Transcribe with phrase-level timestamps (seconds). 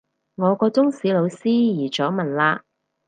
[0.33, 2.61] 我個中史老師移咗民喇